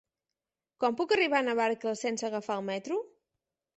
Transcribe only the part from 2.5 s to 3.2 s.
el metro?